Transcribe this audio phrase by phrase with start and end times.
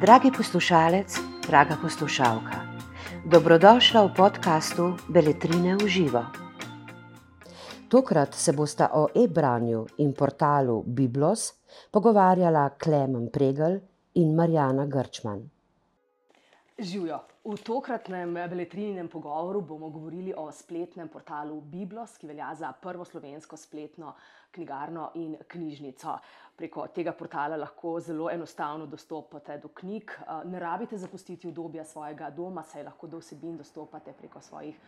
[0.00, 2.78] Dragi poslušalec, draga poslušalka,
[3.26, 6.22] dobrodošla v podkastu Beletrine v živo.
[7.90, 11.58] Tokrat se bosta o e-branju in portalu Biblos
[11.90, 13.80] pogovarjala Klemen Pregel
[14.14, 15.50] in Marjana Grčman.
[16.78, 17.33] Živijo.
[17.44, 23.56] V tokratnem beletrinem pogovoru bomo govorili o spletnem portalu Biblos, ki velja za prvo slovensko
[23.60, 24.14] spletno
[24.50, 26.14] knjigarno in knjižnico.
[26.56, 30.14] Preko tega portala lahko zelo enostavno dostopate do knjig.
[30.44, 34.78] Ne rabite zapustiti udobja svojega doma, saj lahko do vsebin dostopate preko svojih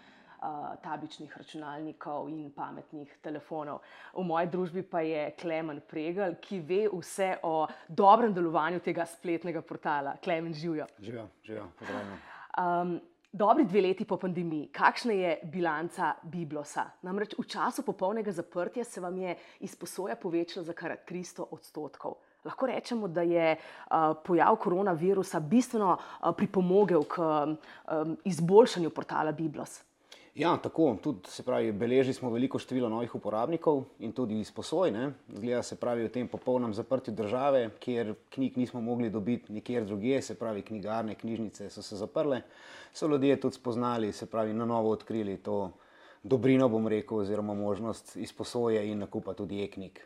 [0.82, 3.82] tabličnih računalnikov in pametnih telefonov.
[4.14, 9.60] V moji družbi pa je Klemen Pregel, ki ve vse o dobrem delovanju tega spletnega
[9.60, 10.16] portala.
[10.24, 10.86] Klemen, živijo.
[10.98, 12.18] Živijo, živijo, pozdravljeni.
[12.56, 13.00] Um,
[13.32, 16.86] dobri dve leti po pandemiji, kakšna je bilanca Biblosa?
[17.02, 22.16] Namreč v času popolnega zaprtja se vam je izposoja povečala za kar 300 odstotkov.
[22.44, 29.82] Lahko rečemo, da je uh, pojav koronavirusa bistveno uh, pripomogel k um, izboljšanju portala Biblos.
[30.36, 30.96] Ja, tako.
[31.02, 34.92] Tudi, se pravi, beležili smo veliko število novih uporabnikov in tudi izposoj.
[35.32, 40.20] Zgleda se pravi v tem popolnem zaprtju države, kjer knjig nismo mogli dobiti nikjer drugje,
[40.22, 42.42] se pravi, knjigarne, knjižnice so se zaprle.
[42.92, 45.70] So ljudje tudi spoznali, se pravi, na novo odkrili to
[46.22, 50.00] dobrino, bom rekel, oziroma možnost izposoje in nakupa tudi e-knjig.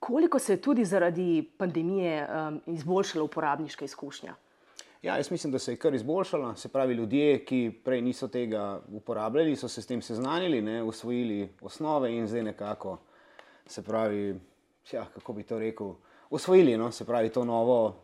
[0.00, 4.34] Koliko se je tudi zaradi pandemije um, izboljšala uporabniška izkušnja?
[5.02, 6.54] Ja, jaz mislim, da se je kar izboljšala.
[6.56, 11.48] Se pravi, ljudje, ki prej niso tega uporabljali, so se s tem seznanili, ne, usvojili
[11.60, 12.98] osnove in zdaj nekako,
[13.66, 14.40] se pravi,
[14.92, 15.94] ja, kako bi to rekel,
[16.30, 17.96] usvojili no, se pravi, to novo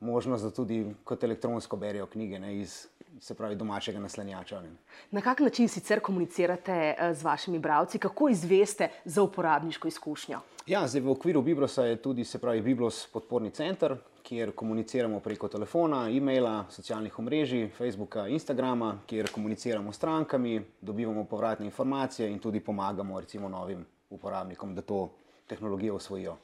[0.00, 2.86] možnost, da tudi kot elektronsko berijo knjige ne, iz
[3.20, 4.60] se pravi, domačega naslanjača.
[4.60, 4.70] Ne.
[5.10, 10.40] Na kak način sicer komunicirate z vašimi bralci, kako izveste za uporabniško izkušnjo?
[10.66, 15.48] Ja, zdaj v okviru Biblosa je tudi, se pravi, Biblos podporni center kjer komuniciramo preko
[15.48, 22.60] telefona, e-maila, socialnih omrežij, Facebooka, Instagrama, kjer komuniciramo s strankami, dobivamo povratne informacije in tudi
[22.60, 25.10] pomagamo recimo, novim uporabnikom, da to
[25.46, 26.36] tehnologijo usvojijo.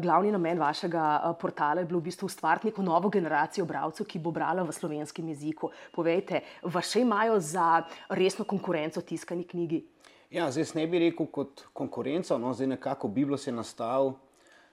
[0.00, 4.30] Glavni namen vašega portala je bil v bistvu ustvariti neko novo generacijo bralcev, ki bo
[4.30, 5.70] brala v slovenskem jeziku.
[5.94, 9.82] Povejte, vas še imajo za resno konkurenco tiskani knjigi?
[10.30, 14.14] Ja, zdaj ne bi rekel kot konkurenco, no, zdaj nekako Biblos je nastal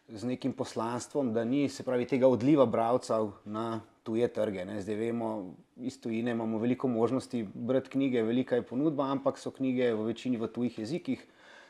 [0.07, 4.65] z nekim poslanstvom, da ni se pravi tega odliva bralcev na tuje trge.
[4.65, 4.81] Ne.
[4.81, 5.29] Zdaj vemo,
[5.77, 10.37] iz tujine imamo veliko možnosti brati knjige, velika je ponudba, ampak so knjige v večini
[10.37, 11.23] v tujih jezikih,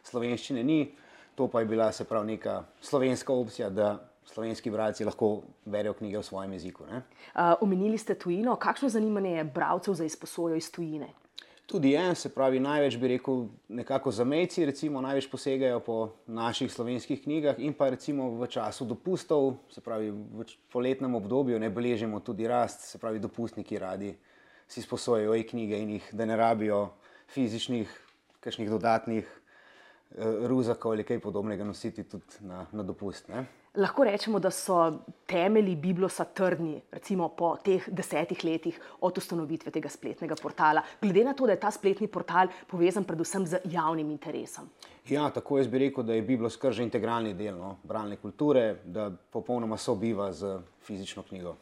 [0.03, 0.79] slovenščine ni.
[1.35, 6.17] To pa je bila se pravi neka slovenska opcija, da slovenski bralci lahko berejo knjige
[6.17, 6.83] v svojem jeziku.
[7.61, 11.07] Omenili uh, ste tujino, kakšno zanimanje je bralcev za izposojo iz tujine?
[11.65, 15.95] Tudi en, se pravi, največ bi rekel, nekako zamejci, recimo, največ posegajo po
[16.27, 21.69] naših slovenskih knjigah, in pa recimo v času dopustov, se pravi, v poletnem obdobju, ne
[21.69, 24.13] beležimo tudi rast, se pravi, dopustniki radi
[24.67, 26.89] si sposojajo e-knjige in jih, da ne rabijo
[27.33, 27.89] fizičnih,
[28.39, 29.29] kakšnih dodatnih
[30.11, 33.29] uh, ruzakov ali kaj podobnega nositi tudi na, na dopust.
[33.29, 33.45] Ne?
[33.77, 34.93] lahko rečemo, da so
[35.25, 41.33] temelji Biblosa trdni, recimo po teh desetih letih od ustanovitve tega spletnega portala, glede na
[41.33, 44.69] to, da je ta spletni portal povezan predvsem z javnim interesom.
[45.09, 48.79] Ja, tako jaz bi rekel, da je Biblos kar že integralni del no, bralne kulture,
[48.85, 51.55] da popolnoma sobiva z fizično knjigo.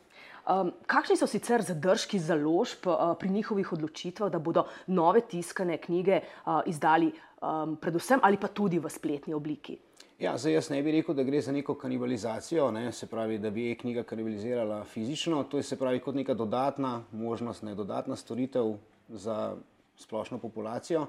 [0.43, 6.19] Um, kakšni so sicer zadržki založb uh, pri njihovih odločitvah, da bodo nove tiskane knjige
[6.19, 9.77] uh, izdali um, predvsem ali pa tudi v spletni obliki?
[10.19, 12.91] Ja, zdaj jaz ne bi rekel, da gre za neko kanibalizacijo, ne?
[12.91, 15.43] se pravi, da bi e-knjiga kanibalizirala fizično.
[15.43, 18.75] To je se pravi kot neka dodatna možnost, ne dodatna storitev
[19.09, 19.55] za
[19.97, 21.07] splošno populacijo.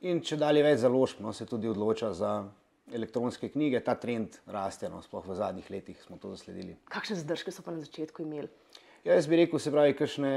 [0.00, 2.32] In če dalje več založb, no, se tudi odloča za
[2.94, 6.76] elektronske knjige, ta trend raste, no, sploh v zadnjih letih smo to zasledili.
[6.92, 8.48] Kakšne zadržke so pa na začetku imeli?
[9.04, 10.32] Ja, jaz bi rekel, se pravi, kakšne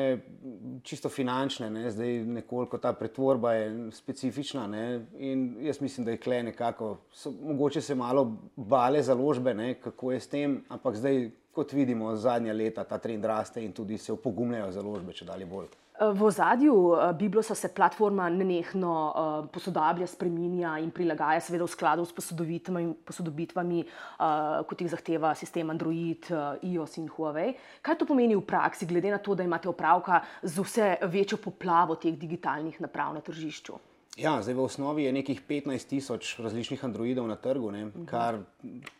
[0.85, 1.89] čisto finančne, ne?
[1.91, 4.67] zdaj nekoliko ta pretvorba je specifična.
[4.67, 4.83] Ne?
[5.17, 9.73] In jaz mislim, da je kle nekako, so, mogoče se malo bale založbe, ne?
[9.81, 13.97] kako je s tem, ampak zdaj, kot vidimo, zadnja leta ta trend raste in tudi
[13.97, 15.67] se opogumljajo založbe, če dalje bolj.
[16.01, 22.05] V ozadju eh, Biblosa se platforma nenehno uh, posodablja, spreminja in prilagaja, seveda v skladu
[22.05, 26.25] s posodobitvami, posodobitvami uh, kot jih zahteva sistem Android,
[26.65, 27.53] iOS in Huawei.
[27.85, 31.95] Kaj to pomeni v praksi, glede na to, da imate opravka z vse večjo poplavo
[31.95, 33.77] teh digitalnih naprav na tržišču?
[34.17, 38.05] Ja, zdaj v osnovi je nekih 15 tisoč različnih Androidov na trgu, ne, Mhm.
[38.05, 38.41] kar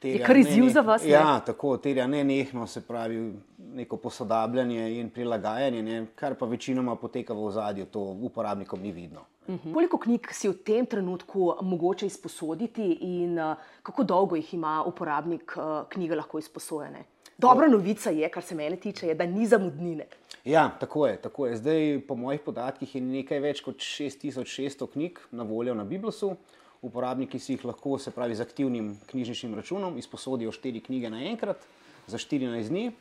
[0.04, 1.04] je kar izziv za vas.
[1.04, 1.10] Ne?
[1.10, 3.34] Ja, tako terja ne nehno, se pravi,
[3.76, 9.26] neko posodabljanje in prilagajanje, ne, kar pa večinoma poteka v ozadju, to uporabnikom ni vidno.
[9.50, 9.74] Mhm.
[9.74, 15.58] Koliko knjig si v tem trenutku mogoče izposoditi, in uh, kako dolgo jih ima uporabnik
[15.58, 17.04] uh, knjige lahko izposojene?
[17.38, 20.06] Dobra novica je, kar se mene tiče, je, da ni zamudnine.
[20.46, 21.56] Ja, tako je, tako je.
[21.58, 26.36] Zdaj, po mojih podatkih, je nekaj več kot 6600 knjig na voljo na Biblosu.
[26.82, 31.66] Uporabniki si jih lahko, se pravi, z aktivnim knjižničnim računom izposodijo štiri knjige naenkrat
[32.08, 32.92] za 14 dni.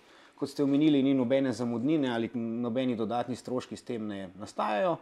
[0.40, 4.94] Kot ste omenili, ni nobene zamudnine ali nobeni dodatni stroški s tem ne nastajajo.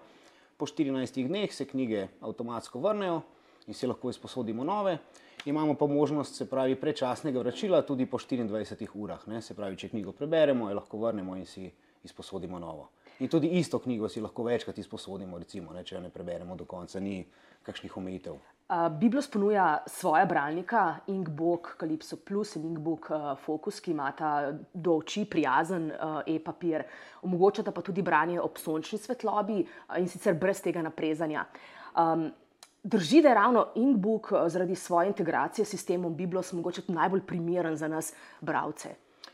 [0.58, 3.20] Po 14 dneh se knjige avtomatsko vrnejo
[3.70, 4.96] in si lahko izposodimo nove.
[5.46, 9.28] Imamo pa možnost, se pravi, prečasnega vračila tudi po 24 urah.
[9.28, 9.42] Ne?
[9.42, 11.70] Se pravi, če knjigo preberemo, jo lahko vrnemo in si
[12.04, 12.88] izposodimo novo.
[13.18, 15.82] In tudi isto knjigo si lahko večkrat izposodimo, recimo, ne?
[15.84, 17.24] če jo ne preberemo do konca, ni
[17.66, 18.38] kakšnih omejitev.
[18.68, 24.32] Uh, Biblos ponuja svoje bralnika, Inkbook, Calypso Plus in Inkbook uh, Focus, ki imata
[24.74, 26.84] do oči prijazen uh, e-papir,
[27.24, 31.46] omogočata pa tudi branje ob sončni svetlobi uh, in sicer brez tega naprezanja.
[31.96, 32.28] Um,
[32.82, 36.16] Drži, da je ravno Inkbook eh, zaradi svoje integracije s sistemom
[36.52, 38.88] mogoče najbolj primeren za nas, bralce.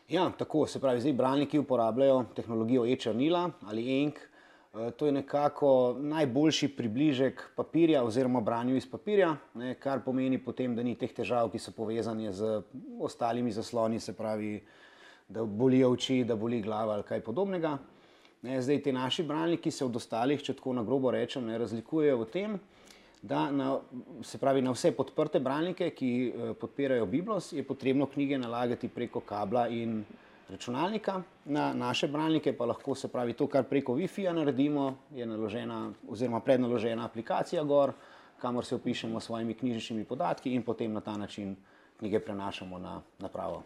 [0.09, 4.19] Ja, tako se pravi, zdaj bralniki uporabljajo tehnologijo e-črnila ali Ink.
[4.19, 10.75] Eh, to je nekako najboljši približek papirja oziroma branju iz papirja, ne, kar pomeni potem,
[10.75, 12.61] da ni teh težav, ki so povezane z
[13.01, 14.59] ostalimi zasloni, se pravi,
[15.27, 17.77] da bolijo oči, da boli glava ali kaj podobnega.
[18.41, 22.19] Ne, zdaj, ti naši bralniki se od ostalih, če tako na grobo rečem, ne razlikujejo
[22.21, 22.84] v tem, da
[23.29, 23.79] na,
[24.21, 29.19] se pravi, na vse podprte bralnike, ki eh, podpirajo Biblos, je potrebno knjige nalagati preko
[29.19, 30.03] kabla in
[30.49, 31.21] računalnika.
[31.45, 36.39] Na naše bralnike pa lahko se pravi to, kar preko Wi-Fi-ja naredimo, je naložena oziroma
[36.39, 37.93] prednaložena aplikacija gor,
[38.41, 41.55] kamor se opišemo s svojimi knjižničnimi podatki in potem na ta način
[41.99, 43.63] knjige prenašamo na napravo.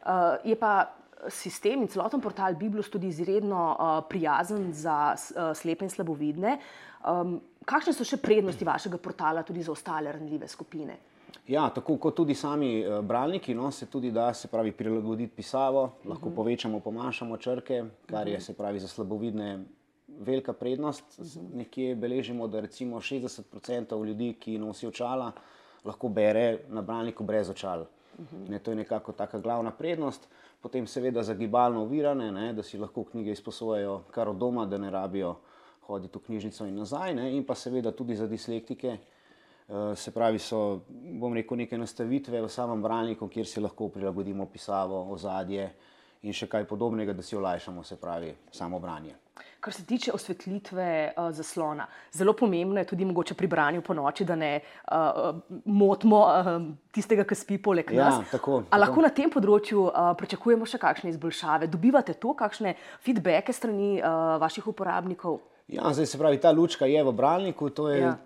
[0.00, 0.90] Uh, je pa
[1.28, 6.58] sistem in celoten portal Biblos tudi izredno uh, prijazen za uh, slepe in slabovidne.
[7.04, 7.40] Um,
[7.70, 10.98] kakšne so še prednosti vašega portala tudi za ostale ranljive skupine?
[11.50, 15.82] Ja, tako kot tudi sami uh, bralniki, no, se tudi da se pravi prilagoditi pisavo,
[15.82, 16.28] lahko uh mhm.
[16.30, 16.36] -huh.
[16.36, 19.64] povečamo, pomanjšamo črke, kar je se pravi za slabovidne
[20.20, 21.18] velika prednost.
[21.18, 21.46] Uh mhm.
[21.46, 21.56] -huh.
[21.56, 25.32] Nekje beležimo, da recimo 60% ljudi, ki nosijo očala,
[25.84, 27.80] lahko bere na bralniku brez očal.
[27.80, 28.36] Uh mhm.
[28.36, 28.50] -huh.
[28.50, 30.28] ne, to je nekako taka glavna prednost.
[30.60, 34.78] Potem seveda za gibalno ovirane, ne, da si lahko knjige izposojajo kar od doma, da
[34.78, 35.36] ne rabijo
[35.86, 38.98] hoditi v knjižnico in nazaj, ne, in pa seveda tudi za dislektike.
[39.70, 44.48] Uh, se pravi, so, bom rekel, neke nastavitve v samem bralniku, kjer si lahko prilagodimo
[44.50, 45.68] pisavo, ozadje
[46.26, 49.14] in še kaj podobnega, da si olajšamo, se pravi, samo branje.
[49.60, 54.24] Kar se tiče osvetlitve uh, zaslona, zelo pomembno je tudi mogoče pri branju po noči,
[54.24, 56.50] da ne uh, motimo uh,
[56.92, 58.30] tistega, ki spi poleg ja, nas.
[58.32, 58.80] Tako, tako.
[58.80, 61.70] lahko na tem področju uh, pričakujemo še kakšne izboljšave?
[61.72, 62.74] Dobivate to, kakšne
[63.04, 65.40] feedbacke strani uh, vaših uporabnikov?
[65.70, 68.16] Ja, zdaj se pravi, ta lučka je v bralniku, to je ja.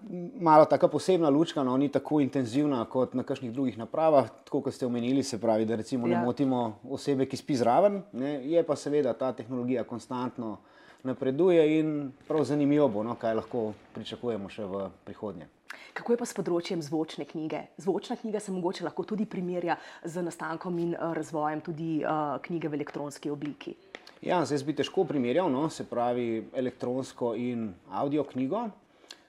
[0.41, 4.31] malo tako posebna lučka, no, ni tako intenzivna kot na kakšnih drugih napravah.
[4.45, 6.19] Tako kot ste omenili, se pravi, da recimo ja.
[6.19, 8.01] ne motimo osebe, ki spi zraven.
[8.13, 10.57] Ne, je pa seveda ta tehnologija konstantno
[11.05, 15.49] napreduje in prav zanimivo bo, no, kaj lahko pričakujemo še v prihodnje.
[15.95, 17.61] Kako je pa s področjem zvočne knjige?
[17.79, 22.71] Zvočna knjiga se mogoče lahko tudi primerja z nastankom in uh, razvojem tudi uh, knjige
[22.73, 23.77] v elektronski obliki.
[24.25, 28.71] Ja, zdaj bi težko primerjal, no, se pravi elektronsko in audio knjigo.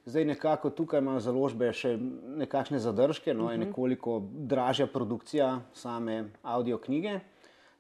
[0.06, 1.96] Zdaj nekako tukaj imajo založbe še
[2.42, 3.68] nekakšne zadržke, no, je mhm.
[3.68, 7.20] nekoliko dražja produkcija same audio knjige.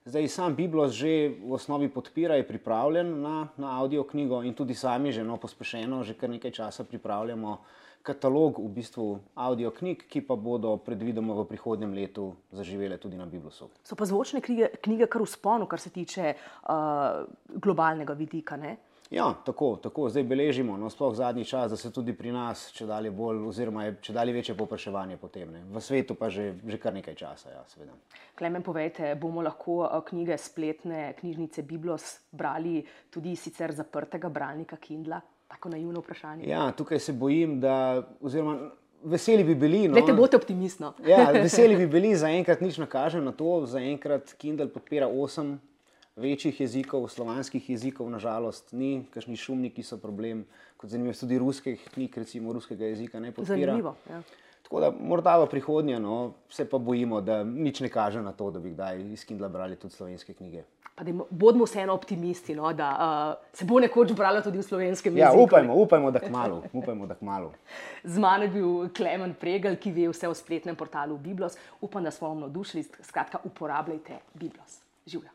[0.05, 4.77] Zdaj sam Biblos že v osnovi podpira, je pripravljen na, na audio knjigo in tudi
[4.77, 7.57] sami že no, pospešeno, že kar nekaj časa pripravljamo
[8.05, 13.25] katalog v bistvu audio knjig, ki pa bodo predvidoma v prihodnjem letu zaživele tudi na
[13.25, 13.65] Biblosu.
[13.81, 17.25] So pa zvočne knjige, knjige kar v sponu, kar se tiče uh,
[17.57, 18.61] globalnega vidika.
[18.61, 18.77] Ne?
[19.15, 22.83] Ja, tako, tako zdaj beležimo, no, sploh zadnji čas, da se tudi pri nas, če
[22.85, 25.53] dalje bolj, oziroma je če dalje večje popraševanje po tem.
[25.71, 27.53] V svetu pa že, že kar nekaj časa.
[27.53, 27.63] Ja,
[28.35, 35.21] Klemen, povejte, bomo lahko knjige spletne knjižnice Biblos brali tudi sicer zaprtega bralnika Kindla?
[35.47, 36.49] Tako naivno vprašanje.
[36.49, 38.03] Ja, tukaj se bojim, da.
[38.19, 38.57] Oziroma,
[39.05, 39.85] veseli bi bili.
[39.87, 40.91] No, Lete, bote optimistno.
[41.07, 43.61] ja, veseli bi bili, zaenkrat nič ne kaže na to.
[43.63, 45.55] Zaenkrat Kindle podpira osem
[46.15, 50.45] večjih jezikov, slovanskih jezikov, nažalost, ni, kakšni šumniki so problem,
[50.77, 53.57] kot zanimivo, tudi ruskih knjig, recimo ruskega jezika ne podpira.
[53.57, 53.95] Zanimivo.
[54.09, 54.21] Ja.
[54.65, 58.49] Tako da morda v prihodnje, no, se pa bojimo, da nič ne kaže na to,
[58.51, 60.63] da bi kdaj iz Kindla brali tudi slovenske knjige.
[61.29, 65.41] Bodimo vseeno optimisti, no, da uh, se bo nekoč bralo tudi v slovenskem ja, jeziku.
[65.41, 66.63] Ja, upajmo, upajmo, da kmalo.
[66.79, 67.51] Upajmo, da kmalo.
[68.03, 71.59] Z mano je bil Klemen Pregel, ki ve vse o spletnem portalu Biblos.
[71.81, 72.87] Upam, da smo vam navdušili.
[73.03, 74.79] Skratka, uporabljajte Biblos.
[75.05, 75.34] Življa.